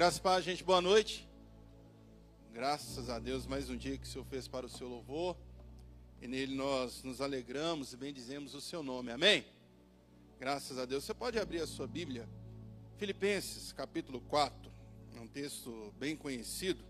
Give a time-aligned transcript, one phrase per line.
[0.00, 1.28] Graças a Deus, gente, boa noite.
[2.54, 5.36] Graças a Deus, mais um dia que o Senhor fez para o seu louvor.
[6.22, 9.12] E nele nós nos alegramos e bendizemos o seu nome.
[9.12, 9.44] Amém?
[10.38, 11.04] Graças a Deus.
[11.04, 12.26] Você pode abrir a sua Bíblia.
[12.96, 14.72] Filipenses, capítulo 4.
[15.18, 16.82] É um texto bem conhecido.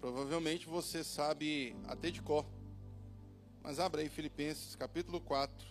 [0.00, 2.46] Provavelmente você sabe até de cor.
[3.64, 5.66] Mas abra aí Filipenses, capítulo 4,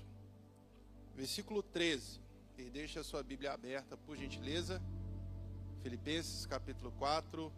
[1.16, 2.20] versículo 13.
[2.58, 4.82] E deixe a sua Bíblia aberta, por gentileza.
[5.86, 7.54] Filipenses capítulo 4,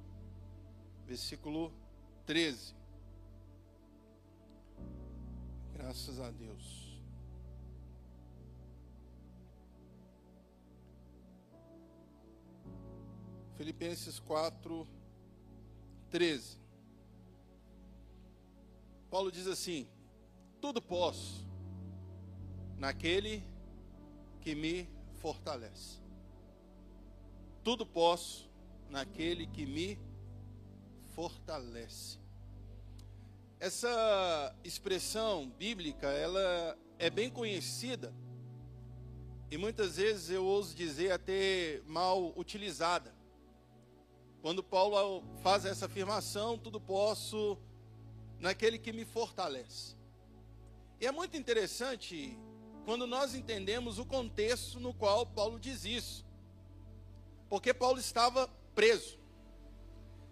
[1.05, 1.71] versículo
[2.25, 2.75] 13.
[5.73, 7.01] Graças a Deus.
[13.55, 14.85] Filipenses 4,
[16.11, 16.57] 13.
[19.09, 19.87] Paulo diz assim:
[20.59, 21.47] Tudo posso
[22.77, 23.41] naquele
[24.41, 24.85] que me
[25.21, 26.07] fortalece.
[27.67, 28.49] Tudo posso
[28.89, 29.99] naquele que me
[31.13, 32.17] fortalece.
[33.59, 38.13] Essa expressão bíblica, ela é bem conhecida
[39.51, 43.13] e muitas vezes eu ouso dizer até mal utilizada.
[44.41, 47.57] Quando Paulo faz essa afirmação, tudo posso
[48.39, 49.97] naquele que me fortalece.
[51.02, 52.39] E é muito interessante
[52.85, 56.27] quando nós entendemos o contexto no qual Paulo diz isso.
[57.49, 59.17] Porque Paulo estava preso.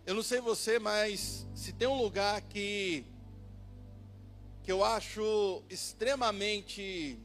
[0.06, 3.06] Eu não sei você, mas se tem um lugar que
[4.62, 7.20] que eu acho extremamente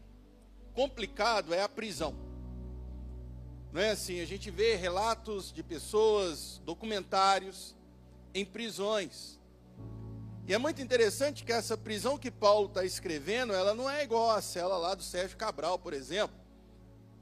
[0.74, 2.14] complicado é a prisão.
[3.72, 7.74] Não é assim, a gente vê relatos de pessoas, documentários
[8.34, 9.40] em prisões.
[10.46, 14.32] E é muito interessante que essa prisão que Paulo está escrevendo, ela não é igual
[14.32, 16.36] a cela lá do Sérgio Cabral, por exemplo,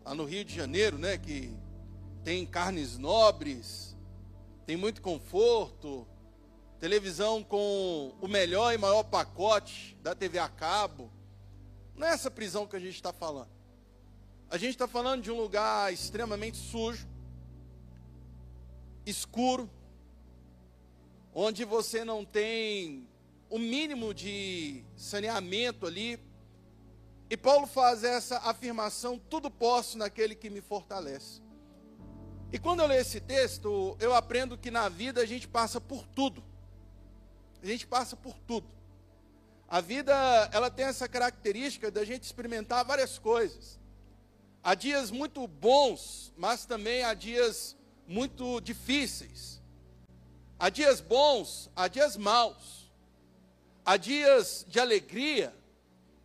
[0.04, 1.54] lá no Rio de Janeiro, né, que
[2.28, 3.96] tem carnes nobres,
[4.66, 6.06] tem muito conforto,
[6.78, 11.10] televisão com o melhor e maior pacote da TV a cabo.
[11.96, 13.48] Não é essa prisão que a gente está falando.
[14.50, 17.08] A gente está falando de um lugar extremamente sujo,
[19.06, 19.70] escuro,
[21.34, 23.08] onde você não tem
[23.48, 26.20] o mínimo de saneamento ali.
[27.30, 31.48] E Paulo faz essa afirmação: tudo posso naquele que me fortalece.
[32.50, 36.06] E quando eu leio esse texto, eu aprendo que na vida a gente passa por
[36.06, 36.42] tudo.
[37.62, 38.66] A gente passa por tudo.
[39.68, 40.14] A vida,
[40.50, 43.78] ela tem essa característica da gente experimentar várias coisas.
[44.62, 47.76] Há dias muito bons, mas também há dias
[48.06, 49.60] muito difíceis.
[50.58, 52.90] Há dias bons, há dias maus.
[53.84, 55.54] Há dias de alegria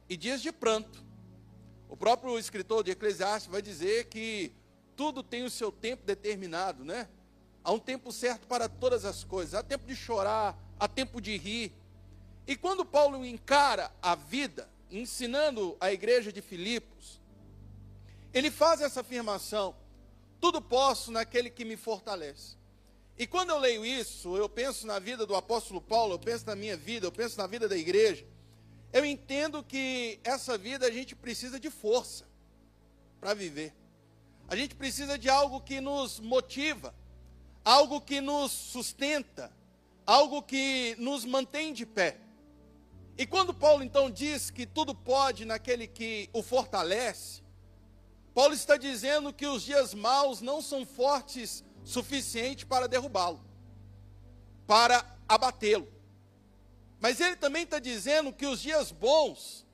[0.07, 1.03] e dias de pranto.
[1.89, 4.53] O próprio escritor de Eclesiastes vai dizer que
[4.95, 7.07] tudo tem o seu tempo determinado, né?
[7.63, 9.53] Há um tempo certo para todas as coisas.
[9.53, 11.73] Há tempo de chorar, há tempo de rir.
[12.45, 17.21] E quando Paulo encara a vida, ensinando a igreja de Filipos,
[18.33, 19.75] ele faz essa afirmação:
[20.41, 22.57] tudo posso naquele que me fortalece.
[23.17, 26.55] E quando eu leio isso, eu penso na vida do apóstolo Paulo, eu penso na
[26.55, 28.25] minha vida, eu penso na vida da igreja.
[28.91, 32.25] Eu entendo que essa vida a gente precisa de força
[33.19, 33.73] para viver.
[34.47, 36.93] A gente precisa de algo que nos motiva,
[37.63, 39.51] algo que nos sustenta,
[40.05, 42.19] algo que nos mantém de pé.
[43.17, 47.41] E quando Paulo então diz que tudo pode naquele que o fortalece,
[48.33, 53.39] Paulo está dizendo que os dias maus não são fortes suficiente para derrubá-lo,
[54.65, 55.87] para abatê-lo.
[56.99, 59.67] Mas ele também está dizendo que os dias bons,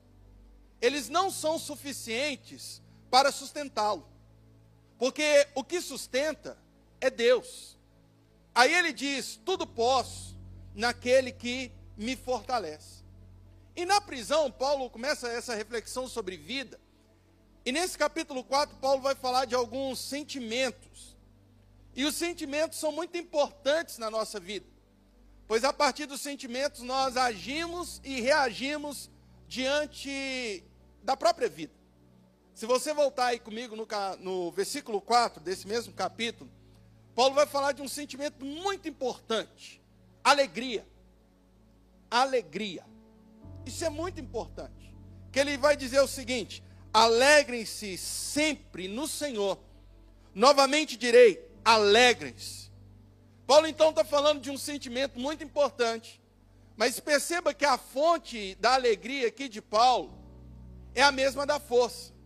[0.80, 4.09] eles não são suficientes para sustentá-lo.
[5.00, 6.58] Porque o que sustenta
[7.00, 7.78] é Deus.
[8.54, 10.38] Aí ele diz: Tudo posso
[10.74, 13.02] naquele que me fortalece.
[13.74, 16.78] E na prisão, Paulo começa essa reflexão sobre vida.
[17.64, 21.16] E nesse capítulo 4, Paulo vai falar de alguns sentimentos.
[21.96, 24.66] E os sentimentos são muito importantes na nossa vida.
[25.48, 29.10] Pois a partir dos sentimentos nós agimos e reagimos
[29.48, 30.62] diante
[31.02, 31.79] da própria vida.
[32.60, 36.50] Se você voltar aí comigo no, no versículo 4 desse mesmo capítulo,
[37.14, 39.82] Paulo vai falar de um sentimento muito importante:
[40.22, 40.86] alegria.
[42.10, 42.84] Alegria.
[43.64, 44.94] Isso é muito importante.
[45.32, 46.62] Que ele vai dizer o seguinte:
[46.92, 49.58] alegrem-se sempre no Senhor.
[50.34, 52.70] Novamente direi: alegrem-se.
[53.46, 56.20] Paulo então está falando de um sentimento muito importante.
[56.76, 60.12] Mas perceba que a fonte da alegria aqui de Paulo
[60.94, 62.19] é a mesma da força.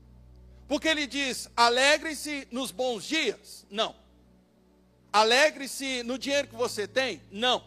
[0.66, 3.66] Porque ele diz: alegrem-se nos bons dias?
[3.70, 3.94] Não.
[5.12, 7.22] Alegre-se no dinheiro que você tem?
[7.30, 7.64] Não.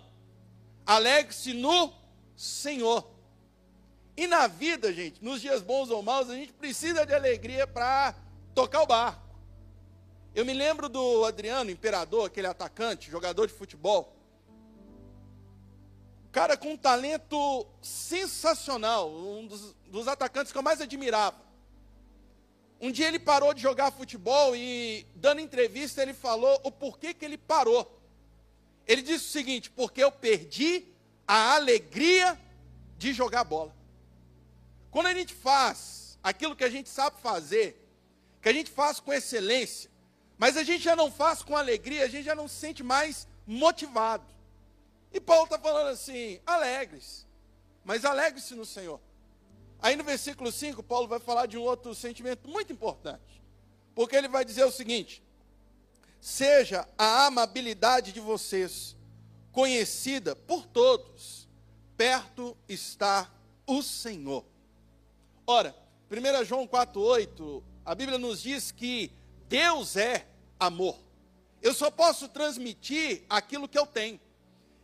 [0.85, 1.93] Alegre-se no
[2.35, 3.09] Senhor.
[4.17, 8.15] E na vida, gente, nos dias bons ou maus, a gente precisa de alegria para
[8.53, 9.21] tocar o barco.
[10.33, 14.13] Eu me lembro do Adriano, imperador, aquele atacante, jogador de futebol.
[16.31, 21.46] Cara com um talento sensacional, um dos, dos atacantes que eu mais admirava.
[22.79, 27.25] Um dia ele parou de jogar futebol e, dando entrevista, ele falou o porquê que
[27.25, 27.99] ele parou.
[28.85, 30.85] Ele disse o seguinte: porque eu perdi
[31.27, 32.39] a alegria
[32.97, 33.75] de jogar bola.
[34.91, 37.83] Quando a gente faz aquilo que a gente sabe fazer,
[38.41, 39.89] que a gente faz com excelência,
[40.37, 43.27] mas a gente já não faz com alegria, a gente já não se sente mais
[43.45, 44.23] motivado.
[45.11, 47.25] E Paulo está falando assim: alegres,
[47.83, 48.99] mas alegre-se no Senhor.
[49.81, 53.41] Aí no versículo 5, Paulo vai falar de um outro sentimento muito importante.
[53.93, 55.23] Porque ele vai dizer o seguinte:
[56.19, 58.95] seja a amabilidade de vocês
[59.51, 61.47] conhecida por todos,
[61.95, 63.31] perto está
[63.65, 64.45] o Senhor.
[65.45, 65.75] Ora,
[66.11, 69.11] 1 João 4,8, a Bíblia nos diz que
[69.49, 70.27] Deus é
[70.59, 70.97] amor.
[71.61, 74.19] Eu só posso transmitir aquilo que eu tenho.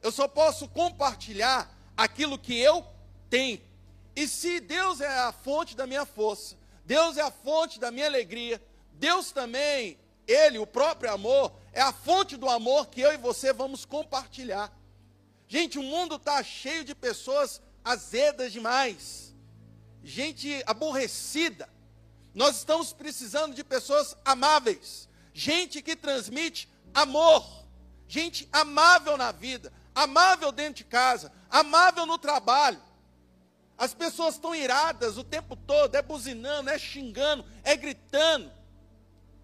[0.01, 2.85] Eu só posso compartilhar aquilo que eu
[3.29, 3.61] tenho.
[4.15, 6.55] E se Deus é a fonte da minha força,
[6.85, 8.61] Deus é a fonte da minha alegria,
[8.93, 13.51] Deus também, Ele, o próprio amor, é a fonte do amor que eu e você
[13.51, 14.71] vamos compartilhar.
[15.47, 19.33] Gente, o mundo está cheio de pessoas azedas demais,
[20.03, 21.69] gente aborrecida.
[22.33, 27.65] Nós estamos precisando de pessoas amáveis, gente que transmite amor,
[28.07, 32.81] gente amável na vida, amável dentro de casa, amável no trabalho.
[33.77, 38.51] As pessoas estão iradas o tempo todo, é buzinando, é xingando, é gritando.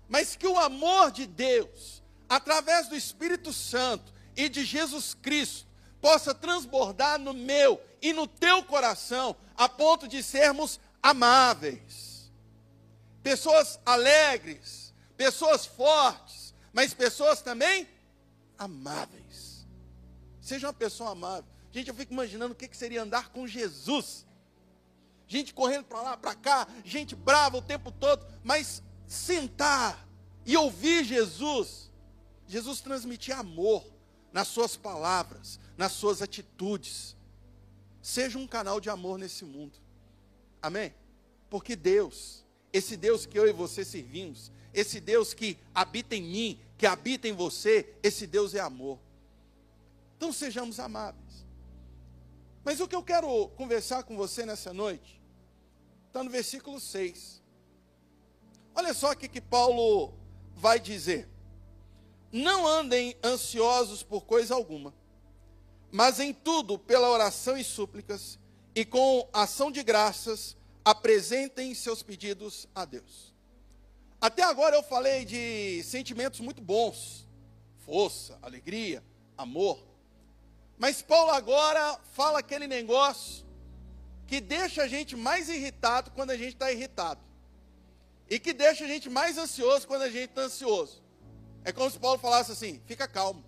[0.08, 5.68] Mas que o amor de Deus, através do Espírito Santo e de Jesus Cristo,
[6.02, 12.32] possa transbordar no meu e no teu coração, a ponto de sermos amáveis.
[13.22, 17.88] Pessoas alegres, pessoas fortes, mas pessoas também
[18.58, 19.68] amáveis.
[20.42, 21.59] Seja uma pessoa amável.
[21.72, 24.26] Gente, eu fico imaginando o que seria andar com Jesus.
[25.28, 30.08] Gente correndo para lá, para cá, gente brava o tempo todo, mas sentar
[30.46, 31.92] e ouvir Jesus.
[32.48, 33.86] Jesus transmitia amor
[34.34, 37.16] nas suas palavras, nas suas atitudes.
[38.02, 39.78] Seja um canal de amor nesse mundo.
[40.62, 40.94] Amém?
[41.50, 42.44] Porque Deus,
[42.74, 47.28] esse Deus que eu e você servimos, esse Deus que habita em mim, que habita
[47.28, 49.00] em você, esse Deus é amor.
[50.18, 51.29] Então sejamos amáveis.
[52.64, 55.22] Mas o que eu quero conversar com você nessa noite
[56.08, 57.42] está no versículo 6.
[58.76, 60.14] Olha só o que, que Paulo
[60.56, 61.30] vai dizer.
[62.32, 64.94] Não andem ansiosos por coisa alguma,
[65.92, 68.38] mas em tudo, pela oração e súplicas,
[68.76, 70.56] e com ação de graças,
[70.86, 73.34] apresentem seus pedidos a Deus.
[74.22, 77.28] Até agora eu falei de sentimentos muito bons:
[77.80, 79.04] força, alegria,
[79.38, 79.89] amor.
[80.80, 83.46] Mas Paulo agora fala aquele negócio
[84.26, 87.20] que deixa a gente mais irritado quando a gente está irritado.
[88.30, 91.04] E que deixa a gente mais ansioso quando a gente está ansioso.
[91.66, 93.44] É como se Paulo falasse assim: fica calmo.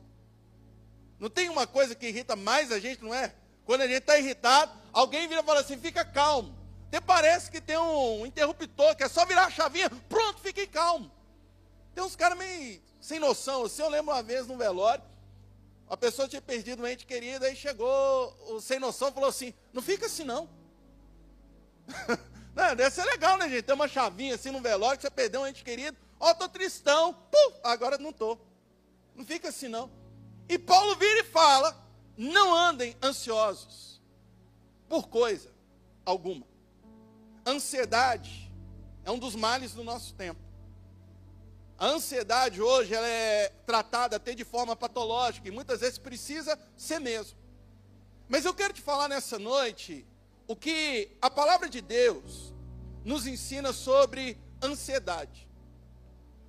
[1.18, 3.34] Não tem uma coisa que irrita mais a gente, não é?
[3.64, 6.54] Quando a gente está irritado, alguém vira e fala assim: fica calmo.
[6.88, 11.10] Até parece que tem um interruptor, que é só virar a chavinha, pronto, fiquei calmo.
[11.96, 13.64] Tem uns caras meio sem noção.
[13.64, 15.02] Assim, eu lembro uma vez num velório,
[15.92, 19.82] a pessoa tinha perdido um ente querido, aí chegou o sem noção falou assim: não
[19.82, 20.50] fica assim não.
[22.56, 22.74] não.
[22.78, 23.64] Deve ser legal, né, gente?
[23.64, 25.98] Tem uma chavinha assim no velório que você perdeu um ente querido.
[26.18, 27.14] Ó, oh, tô tristão.
[27.14, 28.38] Puf, agora não tô.
[29.14, 29.92] Não fica assim não.
[30.48, 31.76] E Paulo vira e fala:
[32.18, 34.02] não andem ansiosos
[34.88, 35.52] por coisa
[36.06, 36.48] alguma.
[37.46, 38.50] Ansiedade
[39.04, 40.40] é um dos males do nosso tempo.
[41.82, 47.00] A ansiedade hoje ela é tratada até de forma patológica e muitas vezes precisa ser
[47.00, 47.36] mesmo.
[48.30, 50.06] Mas eu quero te falar nessa noite
[50.48, 52.54] o que a palavra de Deus
[53.04, 55.50] nos ensina sobre ansiedade.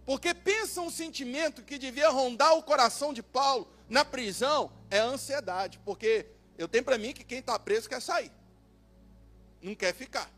[0.04, 5.06] Porque pensa um sentimento que devia rondar o coração de Paulo na prisão é a
[5.06, 5.80] ansiedade.
[5.82, 6.26] Porque
[6.58, 8.30] eu tenho para mim que quem está preso quer sair,
[9.62, 10.30] não quer ficar.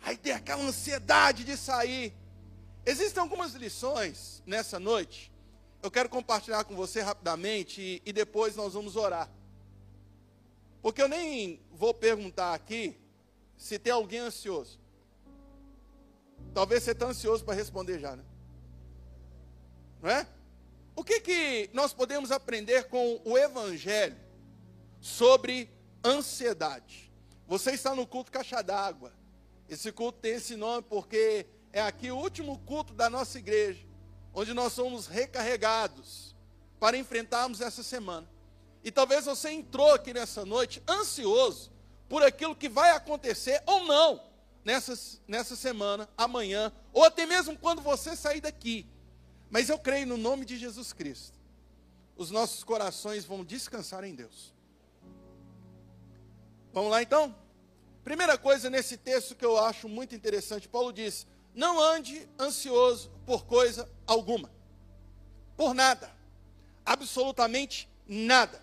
[0.00, 2.21] Aí tem aquela ansiedade de sair.
[2.84, 5.32] Existem algumas lições nessa noite.
[5.82, 9.30] Eu quero compartilhar com você rapidamente e, e depois nós vamos orar.
[10.80, 12.96] Porque eu nem vou perguntar aqui
[13.56, 14.80] se tem alguém ansioso.
[16.52, 18.24] Talvez você está ansioso para responder já, né?
[20.02, 20.26] Não é?
[20.96, 24.16] O que, que nós podemos aprender com o Evangelho
[25.00, 25.70] sobre
[26.04, 27.12] ansiedade?
[27.46, 29.12] Você está no culto Caixa d'Água.
[29.68, 33.84] Esse culto tem esse nome porque é aqui o último culto da nossa igreja,
[34.34, 36.36] onde nós somos recarregados
[36.78, 38.28] para enfrentarmos essa semana.
[38.84, 41.70] E talvez você entrou aqui nessa noite ansioso
[42.08, 44.20] por aquilo que vai acontecer ou não
[44.64, 44.94] nessa,
[45.26, 48.86] nessa semana, amanhã, ou até mesmo quando você sair daqui.
[49.50, 51.38] Mas eu creio no nome de Jesus Cristo.
[52.16, 54.52] Os nossos corações vão descansar em Deus.
[56.72, 57.34] Vamos lá então?
[58.04, 63.44] Primeira coisa nesse texto que eu acho muito interessante, Paulo diz: não ande ansioso por
[63.44, 64.50] coisa alguma,
[65.56, 66.10] por nada,
[66.84, 68.60] absolutamente nada.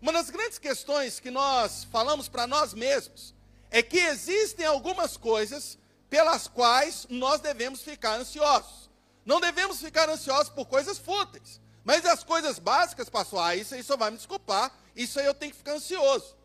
[0.00, 3.34] Uma das grandes questões que nós falamos para nós mesmos
[3.70, 8.88] é que existem algumas coisas pelas quais nós devemos ficar ansiosos.
[9.24, 13.82] Não devemos ficar ansiosos por coisas fúteis, mas as coisas básicas, pastor, ah, isso aí
[13.82, 16.36] só vai me desculpar, isso aí eu tenho que ficar ansioso.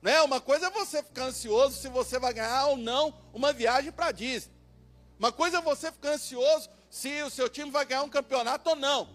[0.00, 0.20] Né?
[0.22, 4.12] Uma coisa é você ficar ansioso se você vai ganhar ou não uma viagem para
[4.12, 4.52] Disney.
[5.18, 8.76] Uma coisa é você ficar ansioso se o seu time vai ganhar um campeonato ou
[8.76, 9.08] não.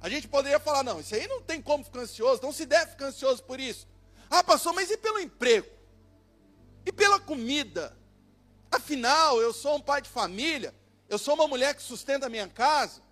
[0.00, 2.92] A gente poderia falar, não, isso aí não tem como ficar ansioso, não se deve
[2.92, 3.86] ficar ansioso por isso.
[4.30, 5.68] Ah, pastor, mas e pelo emprego?
[6.86, 7.96] E pela comida?
[8.70, 10.74] Afinal, eu sou um pai de família,
[11.08, 13.02] eu sou uma mulher que sustenta a minha casa,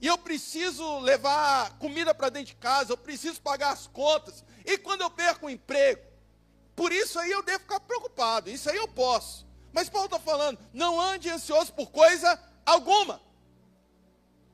[0.00, 4.44] e eu preciso levar comida para dentro de casa, eu preciso pagar as contas.
[4.64, 6.02] E quando eu perco o emprego?
[6.76, 9.46] Por isso aí eu devo ficar preocupado, isso aí eu posso.
[9.74, 13.20] Mas Paulo está falando, não ande ansioso por coisa alguma.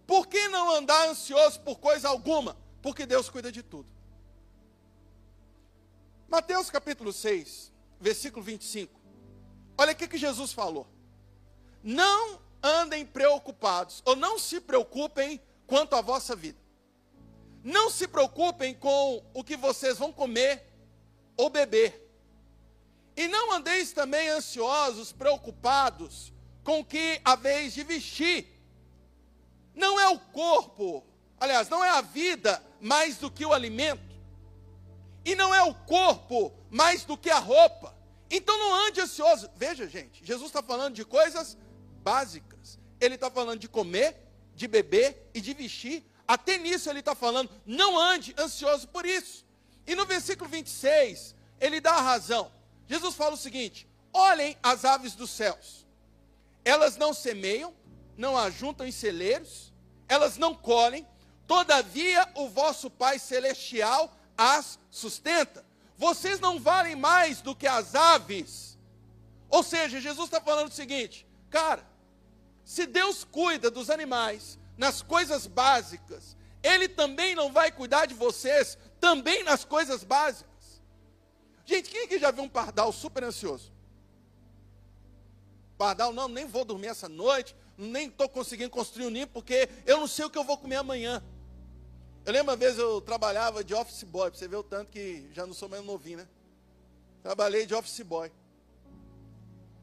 [0.07, 2.57] Por que não andar ansioso por coisa alguma?
[2.81, 3.87] Porque Deus cuida de tudo.
[6.27, 8.99] Mateus capítulo 6, versículo 25.
[9.77, 10.87] Olha o que, Jesus falou.
[11.83, 16.59] Não andem preocupados, ou não se preocupem quanto à vossa vida.
[17.63, 20.67] Não se preocupem com o que vocês vão comer
[21.37, 22.10] ou beber
[23.21, 26.33] e não andeis também ansiosos, preocupados
[26.65, 28.47] com que haveis de vestir.
[29.75, 31.05] Não é o corpo,
[31.39, 34.19] aliás, não é a vida mais do que o alimento.
[35.23, 37.95] E não é o corpo mais do que a roupa.
[38.31, 39.51] Então não ande ansioso.
[39.55, 41.59] Veja, gente, Jesus está falando de coisas
[42.03, 42.79] básicas.
[42.99, 44.17] Ele está falando de comer,
[44.55, 46.11] de beber e de vestir.
[46.27, 49.45] Até nisso ele está falando, não ande ansioso por isso.
[49.87, 52.60] E no versículo 26, ele dá a razão.
[52.91, 55.87] Jesus fala o seguinte: olhem as aves dos céus.
[56.65, 57.73] Elas não semeiam,
[58.17, 59.73] não ajuntam em celeiros,
[60.09, 61.07] elas não colhem,
[61.47, 65.65] todavia o vosso Pai celestial as sustenta.
[65.97, 68.77] Vocês não valem mais do que as aves.
[69.49, 71.87] Ou seja, Jesus está falando o seguinte, cara,
[72.65, 78.77] se Deus cuida dos animais nas coisas básicas, Ele também não vai cuidar de vocês
[78.99, 80.50] também nas coisas básicas.
[81.71, 83.71] Gente, quem aqui já viu um pardal super ansioso?
[85.79, 90.01] Pardal, não, nem vou dormir essa noite, nem estou conseguindo construir um ninho, porque eu
[90.01, 91.23] não sei o que eu vou comer amanhã.
[92.27, 95.31] Eu lembro uma vez eu trabalhava de office boy, para você ver o tanto que
[95.33, 96.29] já não sou mais novinho, né?
[97.23, 98.33] Trabalhei de office boy.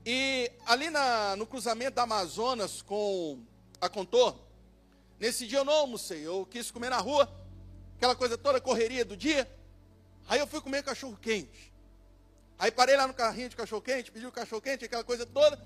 [0.06, 3.42] E ali na, no cruzamento da Amazonas com
[3.80, 4.42] a Contorno,
[5.18, 7.32] nesse dia eu não almocei, eu quis comer na rua,
[7.96, 9.50] aquela coisa toda, correria do dia.
[10.28, 11.77] Aí eu fui comer cachorro quente.
[12.60, 15.60] Aí parei lá no carrinho de cachorro-quente, pedi o cachorro-quente, aquela coisa toda.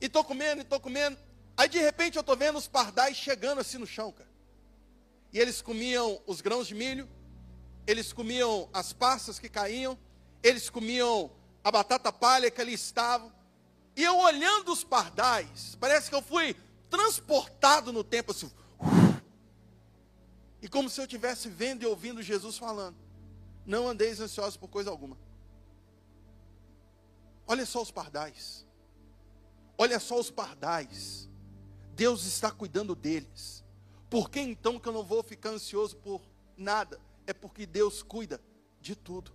[0.00, 1.16] E tô comendo, e tô comendo.
[1.56, 4.28] Aí de repente eu tô vendo os pardais chegando assim no chão, cara.
[5.32, 7.08] E eles comiam os grãos de milho,
[7.86, 9.98] eles comiam as passas que caíam,
[10.42, 11.30] eles comiam
[11.62, 13.32] a batata palha que ali estavam.
[13.96, 16.54] E eu olhando os pardais, parece que eu fui
[16.90, 18.50] transportado no tempo assim.
[20.60, 22.96] E como se eu estivesse vendo e ouvindo Jesus falando:
[23.64, 25.16] Não andeis ansiosos por coisa alguma.
[27.46, 28.66] Olha só os pardais.
[29.76, 31.28] Olha só os pardais.
[31.94, 33.64] Deus está cuidando deles.
[34.08, 36.20] Por que então que eu não vou ficar ansioso por
[36.56, 37.00] nada?
[37.26, 38.40] É porque Deus cuida
[38.80, 39.32] de tudo.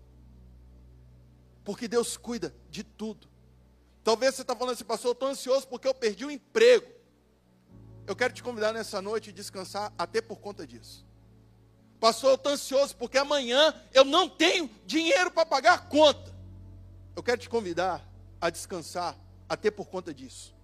[1.63, 3.27] Porque Deus cuida de tudo.
[4.03, 6.87] Talvez você está falando assim, pastor, eu estou ansioso porque eu perdi o emprego.
[8.07, 11.05] Eu quero te convidar nessa noite a descansar até por conta disso.
[11.99, 16.38] Pastor, eu estou ansioso porque amanhã eu não tenho dinheiro para pagar a conta.
[17.19, 18.01] Eu quero te convidar
[18.39, 19.13] a descansar
[19.49, 20.55] até por conta disso.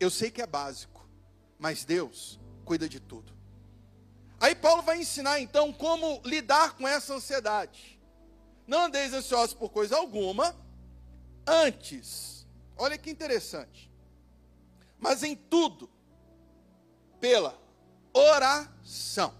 [0.00, 1.06] Eu sei que é básico,
[1.58, 3.30] mas Deus cuida de tudo.
[4.40, 8.00] Aí Paulo vai ensinar então como lidar com essa ansiedade.
[8.66, 10.56] Não andeis ansiosos por coisa alguma,
[11.46, 12.46] antes,
[12.78, 13.92] olha que interessante,
[14.98, 15.90] mas em tudo,
[17.20, 17.60] pela
[18.14, 19.34] oração.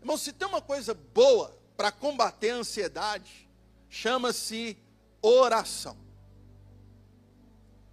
[0.00, 3.50] Irmão, se tem uma coisa boa para combater a ansiedade,
[3.88, 4.80] chama-se
[5.22, 5.96] oração.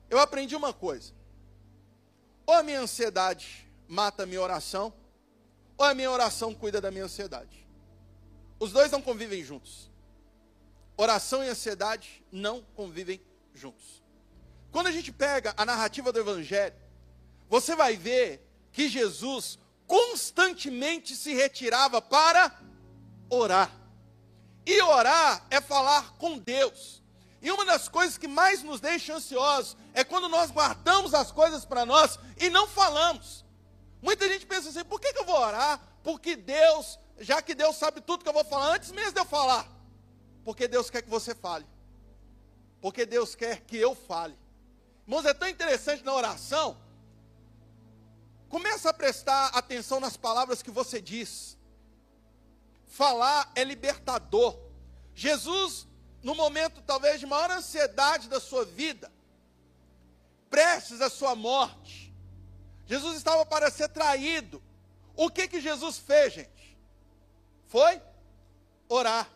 [0.10, 1.13] Eu aprendi uma coisa:
[2.46, 4.94] ou a minha ansiedade mata a minha oração,
[5.77, 7.67] ou a minha oração cuida da minha ansiedade.
[8.60, 9.91] Os dois não convivem juntos.
[10.98, 13.22] Oração e ansiedade não convivem
[13.53, 14.01] juntos.
[14.72, 16.75] Quando a gente pega a narrativa do Evangelho,
[17.50, 18.41] você vai ver
[18.72, 22.60] que Jesus constantemente se retirava para
[23.29, 23.72] orar.
[24.65, 27.03] E orar é falar com Deus.
[27.46, 31.64] E uma das coisas que mais nos deixa ansiosos é quando nós guardamos as coisas
[31.64, 33.46] para nós e não falamos.
[34.02, 35.80] Muita gente pensa assim: por que, que eu vou orar?
[36.04, 39.25] Porque Deus, já que Deus sabe tudo que eu vou falar antes mesmo de eu
[39.25, 39.70] falar.
[40.44, 41.68] Porque Deus quer que você fale.
[42.82, 44.36] Porque Deus quer que eu fale.
[45.06, 46.75] Irmãos, é tão interessante na oração.
[48.50, 51.56] Começa a prestar atenção nas palavras que você diz.
[52.88, 54.58] Falar é libertador.
[55.14, 55.86] Jesus
[56.25, 59.12] no momento talvez de maior ansiedade da sua vida,
[60.50, 62.12] prestes à sua morte,
[62.88, 64.60] Jesus estava para ser traído.
[65.15, 66.75] O que que Jesus fez, gente?
[67.67, 68.01] Foi
[68.89, 69.29] orar.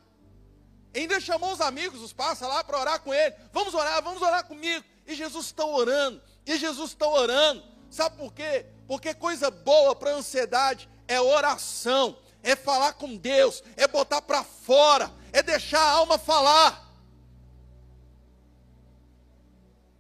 [0.96, 3.36] Ainda chamou os amigos, os passa lá para orar com ele.
[3.54, 4.84] Vamos orar, vamos orar comigo.
[5.06, 6.20] E Jesus está orando.
[6.44, 7.64] E Jesus está orando.
[7.92, 8.66] Sabe por quê?
[8.88, 14.44] Porque coisa boa para a ansiedade é oração, é falar com Deus, é botar para
[14.44, 16.88] fora, é deixar a alma falar.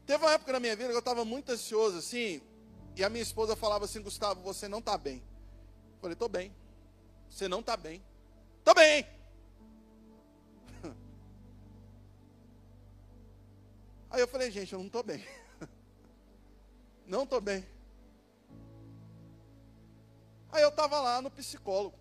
[0.06, 2.42] Teve uma época na minha vida que eu estava muito ansioso assim,
[2.96, 5.24] e a minha esposa falava assim: Gustavo, você não está bem.
[5.94, 6.52] Eu falei: estou bem.
[7.30, 8.04] Você não está bem.
[8.58, 9.08] Estou bem.
[14.10, 15.24] Aí eu falei: gente, eu não estou bem.
[17.06, 17.66] Não estou bem.
[20.52, 21.98] Aí eu estava lá no psicólogo.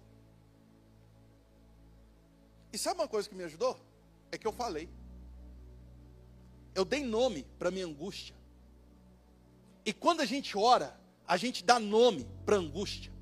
[2.72, 3.78] E sabe uma coisa que me ajudou?
[4.30, 4.88] É que eu falei.
[6.74, 8.34] Eu dei nome para minha angústia.
[9.84, 13.12] E quando a gente ora, a gente dá nome para angústia.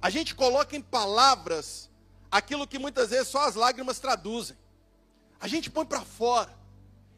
[0.00, 1.90] A gente coloca em palavras
[2.30, 4.56] aquilo que muitas vezes só as lágrimas traduzem.
[5.38, 6.54] A gente põe para fora.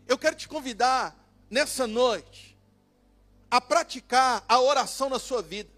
[0.06, 1.16] Eu quero te convidar
[1.48, 2.58] nessa noite
[3.50, 5.70] a praticar a oração na sua vida.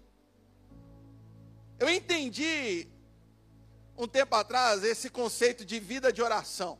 [1.79, 2.87] Eu entendi
[3.99, 6.79] um tempo atrás esse conceito de vida de oração.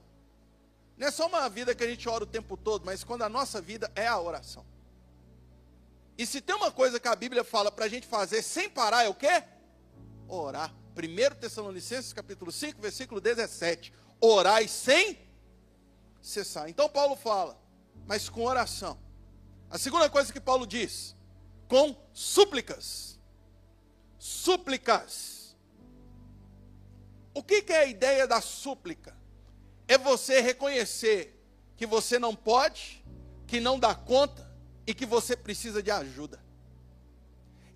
[0.97, 3.29] Não é só uma vida que a gente ora o tempo todo, mas quando a
[3.29, 4.65] nossa vida é a oração.
[6.17, 9.03] E se tem uma coisa que a Bíblia fala para a gente fazer sem parar,
[9.03, 9.43] é o quê?
[10.27, 10.73] Orar.
[10.95, 13.93] 1 Tessalonicenses capítulo 5, versículo 17.
[14.21, 15.19] Orai sem
[16.21, 16.69] cessar.
[16.69, 17.57] Então Paulo fala,
[18.05, 18.97] mas com oração.
[19.69, 21.15] A segunda coisa que Paulo diz,
[21.67, 23.19] com súplicas.
[24.17, 25.38] Súplicas.
[27.39, 29.15] O que, que é a ideia da súplica?
[29.87, 31.41] É você reconhecer
[31.77, 33.01] que você não pode,
[33.47, 34.45] que não dá conta
[34.85, 36.43] e que você precisa de ajuda.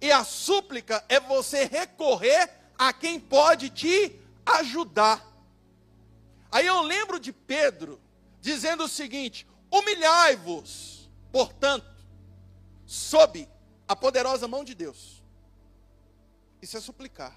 [0.01, 5.25] E a súplica é você recorrer a quem pode te ajudar.
[6.51, 8.01] Aí eu lembro de Pedro
[8.41, 11.87] dizendo o seguinte: humilhai-vos, portanto,
[12.85, 13.47] sob
[13.87, 15.23] a poderosa mão de Deus.
[16.61, 17.33] Isso é suplicar.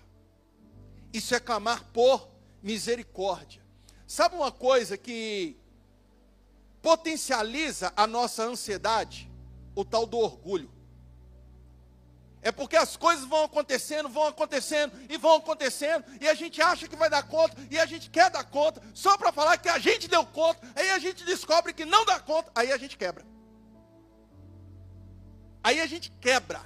[1.17, 2.29] Isso é clamar por
[2.63, 3.65] misericórdia.
[4.07, 5.57] Sabe uma coisa que
[6.83, 9.33] potencializa a nossa ansiedade?
[9.75, 10.71] O tal do orgulho.
[12.43, 16.87] É porque as coisas vão acontecendo, vão acontecendo e vão acontecendo, e a gente acha
[16.87, 19.79] que vai dar conta, e a gente quer dar conta, só para falar que a
[19.79, 23.25] gente deu conta, aí a gente descobre que não dá conta, aí a gente quebra.
[25.65, 26.61] Aí a gente quebra.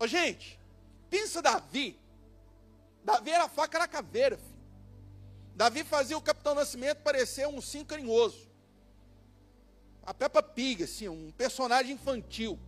[0.00, 0.58] Ô gente,
[1.10, 2.01] pensa Davi,
[3.04, 4.36] Davi era faca na caveira.
[4.36, 4.52] Filho.
[5.54, 8.50] Davi fazia o Capitão Nascimento parecer um sim carinhoso.
[10.04, 12.58] A Peppa Pig, assim, um personagem infantil.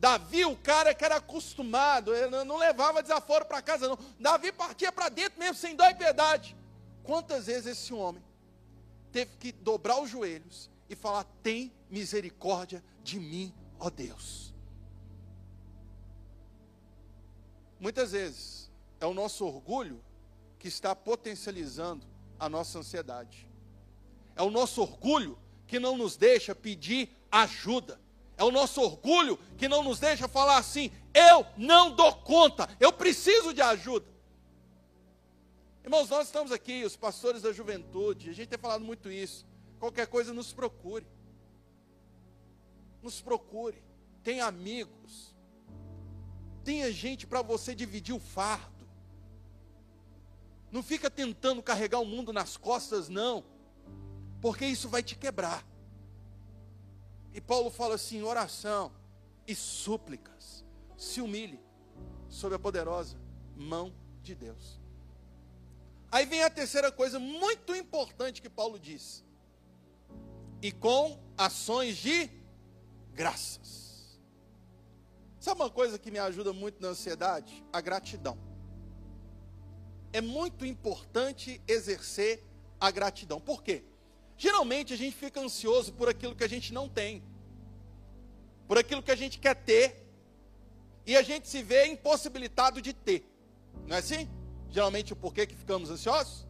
[0.00, 2.12] Davi, o cara que era acostumado,
[2.46, 3.98] não levava desaforo para casa, não.
[4.18, 6.56] Davi partia para dentro mesmo, sem dó e piedade.
[7.02, 8.22] Quantas vezes esse homem
[9.12, 14.52] teve que dobrar os joelhos e falar: Tem misericórdia de mim, ó Deus.
[17.80, 18.67] Muitas vezes,
[19.00, 20.02] é o nosso orgulho
[20.58, 22.06] que está potencializando
[22.38, 23.48] a nossa ansiedade.
[24.34, 28.00] É o nosso orgulho que não nos deixa pedir ajuda.
[28.36, 32.92] É o nosso orgulho que não nos deixa falar assim: eu não dou conta, eu
[32.92, 34.06] preciso de ajuda.
[35.82, 39.46] Irmãos, nós estamos aqui, os pastores da juventude, a gente tem falado muito isso.
[39.80, 41.06] Qualquer coisa, nos procure.
[43.02, 43.82] Nos procure.
[44.22, 45.34] Tem amigos.
[46.62, 48.77] tenha gente para você dividir o fardo.
[50.70, 53.44] Não fica tentando carregar o mundo nas costas, não,
[54.40, 55.66] porque isso vai te quebrar.
[57.32, 58.92] E Paulo fala assim: oração
[59.46, 60.64] e súplicas,
[60.96, 61.60] se humilhe
[62.28, 63.18] sob a poderosa
[63.56, 64.78] mão de Deus.
[66.10, 69.24] Aí vem a terceira coisa muito importante que Paulo diz:
[70.60, 72.30] e com ações de
[73.12, 73.88] graças.
[75.40, 77.64] Sabe uma coisa que me ajuda muito na ansiedade?
[77.72, 78.47] A gratidão.
[80.18, 82.42] É muito importante exercer
[82.80, 83.40] a gratidão.
[83.40, 83.84] Por quê?
[84.36, 87.22] Geralmente a gente fica ansioso por aquilo que a gente não tem,
[88.66, 90.04] por aquilo que a gente quer ter,
[91.06, 93.24] e a gente se vê impossibilitado de ter.
[93.86, 94.28] Não é assim?
[94.68, 96.44] Geralmente o porquê que ficamos ansiosos?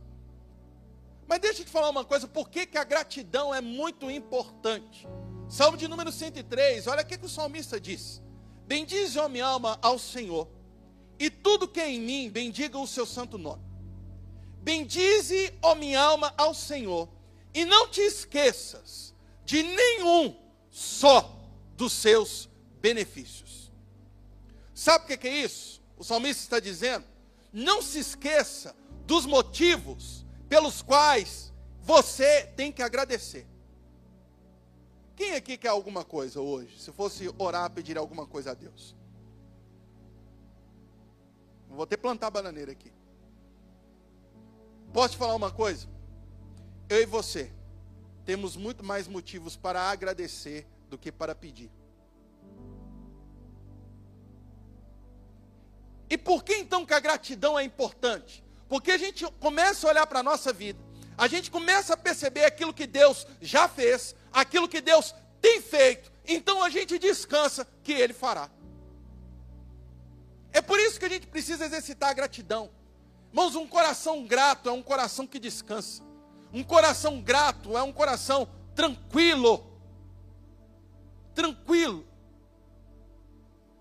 [1.27, 5.07] Mas deixa eu te falar uma coisa, por que, que a gratidão é muito importante?
[5.47, 8.23] Salmo de número 103, olha o que, que o salmista diz.
[8.67, 10.49] Bendize, ó minha alma, ao Senhor,
[11.19, 13.63] e tudo que é em mim, bendiga o seu santo nome.
[14.63, 17.09] Bendize, ó minha alma, ao Senhor,
[17.55, 20.37] e não te esqueças de nenhum
[20.71, 21.35] só
[21.77, 22.49] dos seus
[22.81, 23.73] benefícios.
[24.75, 25.81] Sabe o que, que é isso?
[25.97, 27.05] O salmista está dizendo:
[27.53, 28.77] não se esqueça
[29.07, 33.47] dos motivos pelos quais você tem que agradecer.
[35.17, 36.79] Quem aqui quer alguma coisa hoje?
[36.79, 38.95] Se fosse orar, pedir alguma coisa a Deus.
[41.69, 42.93] Vou ter plantar bananeira aqui.
[44.93, 45.87] Posso te falar uma coisa?
[46.89, 47.53] Eu e você
[48.25, 51.71] temos muito mais motivos para agradecer do que para pedir.
[56.11, 58.43] E por que então que a gratidão é importante?
[58.69, 60.79] Porque a gente começa a olhar para a nossa vida,
[61.17, 66.11] a gente começa a perceber aquilo que Deus já fez, aquilo que Deus tem feito,
[66.27, 68.51] então a gente descansa que Ele fará.
[70.53, 72.71] É por isso que a gente precisa exercitar a gratidão.
[73.31, 76.03] Irmãos, um coração grato é um coração que descansa.
[76.53, 79.67] Um coração grato é um coração tranquilo.
[81.35, 82.07] Tranquilo.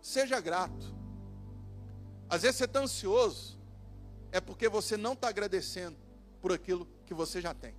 [0.01, 0.95] Seja grato.
[2.29, 3.57] Às vezes você está ansioso,
[4.31, 5.97] é porque você não está agradecendo
[6.41, 7.73] por aquilo que você já tem.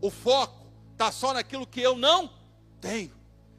[0.00, 2.32] O foco está só naquilo que eu não
[2.80, 3.12] tenho.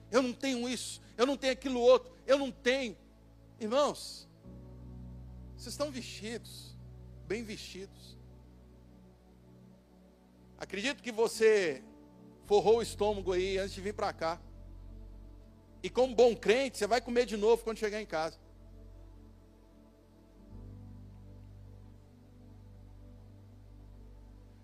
[0.10, 2.98] Eu não tenho isso, eu não tenho aquilo outro, eu não tenho.
[3.62, 4.28] Irmãos,
[5.56, 6.76] vocês estão vestidos,
[7.28, 8.17] bem vestidos.
[10.58, 11.84] Acredito que você
[12.47, 14.41] forrou o estômago aí antes de vir para cá.
[15.84, 18.36] E como bom crente, você vai comer de novo quando chegar em casa.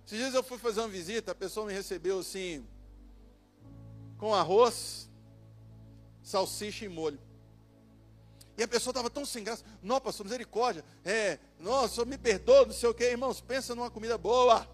[0.08, 2.66] Esses dias eu fui fazer uma visita, a pessoa me recebeu assim,
[4.18, 5.08] com arroz,
[6.24, 7.27] salsicha e molho.
[8.58, 9.64] E a pessoa estava tão sem graça.
[9.82, 10.84] Não, pastor, misericórdia.
[11.06, 13.04] É, nossa, me perdoa, não sei o que.
[13.04, 14.68] Irmãos, pensa numa comida boa.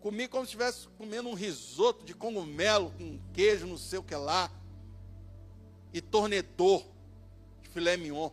[0.00, 4.14] Comi como se estivesse comendo um risoto de cogumelo com queijo, não sei o que
[4.14, 4.50] lá.
[5.92, 6.84] E tornedor
[7.62, 8.30] de filé mignon.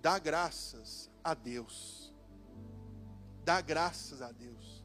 [0.00, 2.06] Dá graças a Deus
[3.46, 4.84] Dá graças a Deus.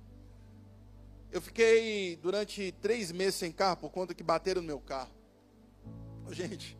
[1.31, 5.09] Eu fiquei durante três meses sem carro por conta que bateram no meu carro.
[6.33, 6.77] Gente,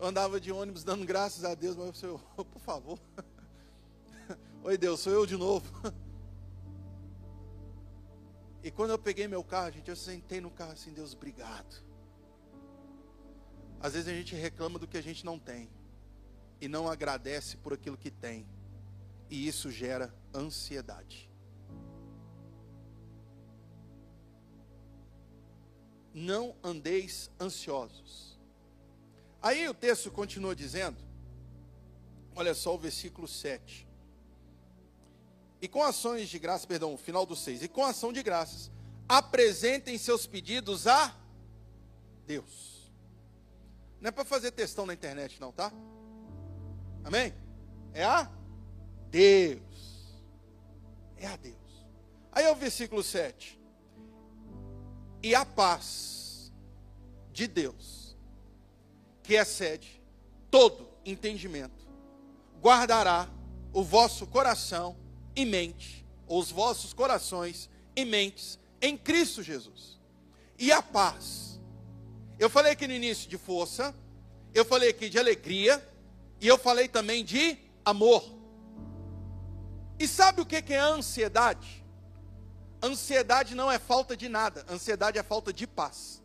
[0.00, 2.98] eu andava de ônibus dando graças a Deus, mas eu, por favor.
[4.64, 5.70] Oi Deus, sou eu de novo.
[8.62, 11.84] E quando eu peguei meu carro, gente, eu sentei no carro assim, Deus, obrigado.
[13.78, 15.70] Às vezes a gente reclama do que a gente não tem
[16.60, 18.44] e não agradece por aquilo que tem
[19.30, 21.30] e isso gera ansiedade.
[26.18, 28.38] Não andeis ansiosos.
[29.42, 30.96] Aí o texto continua dizendo,
[32.34, 33.86] olha só o versículo 7.
[35.60, 37.64] E com ações de graça, perdão, o final do 6.
[37.64, 38.70] E com ação de graças,
[39.06, 41.14] apresentem seus pedidos a
[42.26, 42.90] Deus.
[44.00, 45.70] Não é para fazer testão na internet, não, tá?
[47.04, 47.34] Amém?
[47.92, 48.30] É a
[49.10, 50.16] Deus.
[51.18, 51.56] É a Deus.
[52.32, 53.60] Aí é o versículo 7.
[55.26, 56.52] E a paz
[57.32, 58.16] de Deus,
[59.24, 60.00] que excede
[60.52, 61.84] todo entendimento,
[62.62, 63.28] guardará
[63.72, 64.96] o vosso coração
[65.34, 69.98] e mente, os vossos corações e mentes em Cristo Jesus.
[70.56, 71.58] E a paz.
[72.38, 73.92] Eu falei aqui no início de força,
[74.54, 75.84] eu falei aqui de alegria,
[76.40, 78.22] e eu falei também de amor.
[79.98, 81.84] E sabe o que é ansiedade?
[82.82, 86.22] Ansiedade não é falta de nada, ansiedade é falta de paz.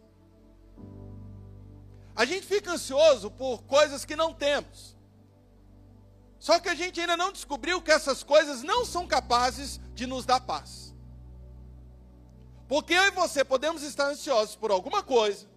[2.16, 4.96] A gente fica ansioso por coisas que não temos.
[6.40, 10.26] Só que a gente ainda não descobriu que essas coisas não são capazes de nos
[10.26, 10.94] dar paz.
[12.68, 15.48] Porque eu e você podemos estar ansiosos por alguma coisa,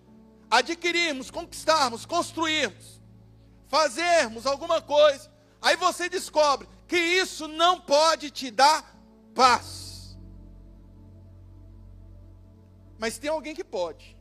[0.51, 3.01] adquirirmos, conquistarmos, construirmos,
[3.69, 5.31] fazermos alguma coisa,
[5.61, 8.95] aí você descobre que isso não pode te dar
[9.35, 9.84] paz.
[12.99, 14.17] Mas tem alguém que pode.